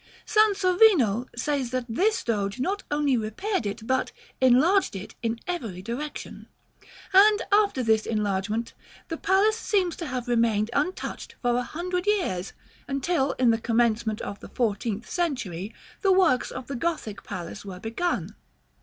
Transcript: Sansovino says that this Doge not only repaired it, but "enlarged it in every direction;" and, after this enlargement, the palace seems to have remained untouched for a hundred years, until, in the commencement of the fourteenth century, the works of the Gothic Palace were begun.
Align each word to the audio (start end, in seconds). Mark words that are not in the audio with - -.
Sansovino 0.25 1.27
says 1.35 1.69
that 1.69 1.85
this 1.87 2.23
Doge 2.23 2.59
not 2.59 2.81
only 2.89 3.15
repaired 3.15 3.67
it, 3.67 3.85
but 3.85 4.11
"enlarged 4.41 4.95
it 4.95 5.13
in 5.21 5.39
every 5.45 5.83
direction;" 5.83 6.47
and, 7.13 7.43
after 7.51 7.83
this 7.83 8.07
enlargement, 8.07 8.73
the 9.09 9.17
palace 9.17 9.57
seems 9.59 9.95
to 9.97 10.07
have 10.07 10.27
remained 10.27 10.71
untouched 10.73 11.35
for 11.43 11.55
a 11.55 11.61
hundred 11.61 12.07
years, 12.07 12.53
until, 12.87 13.33
in 13.33 13.51
the 13.51 13.61
commencement 13.61 14.21
of 14.21 14.39
the 14.39 14.49
fourteenth 14.49 15.07
century, 15.07 15.71
the 16.01 16.11
works 16.11 16.49
of 16.49 16.65
the 16.65 16.75
Gothic 16.75 17.23
Palace 17.23 17.63
were 17.63 17.79
begun. 17.79 18.35